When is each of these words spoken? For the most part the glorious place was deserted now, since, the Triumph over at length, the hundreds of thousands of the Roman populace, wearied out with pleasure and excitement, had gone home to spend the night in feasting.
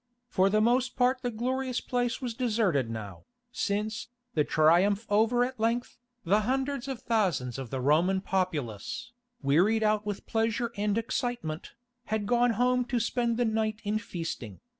For 0.29 0.49
the 0.49 0.61
most 0.61 0.95
part 0.95 1.21
the 1.21 1.29
glorious 1.29 1.79
place 1.79 2.19
was 2.23 2.33
deserted 2.33 2.89
now, 2.89 3.25
since, 3.51 4.07
the 4.33 4.43
Triumph 4.43 5.05
over 5.11 5.43
at 5.45 5.59
length, 5.59 5.99
the 6.23 6.39
hundreds 6.39 6.87
of 6.87 7.03
thousands 7.03 7.59
of 7.59 7.69
the 7.69 7.79
Roman 7.79 8.19
populace, 8.19 9.11
wearied 9.43 9.83
out 9.83 10.03
with 10.03 10.25
pleasure 10.25 10.71
and 10.75 10.97
excitement, 10.97 11.75
had 12.05 12.25
gone 12.25 12.53
home 12.57 12.83
to 12.85 12.99
spend 12.99 13.37
the 13.37 13.45
night 13.45 13.79
in 13.83 13.99
feasting. 13.99 14.59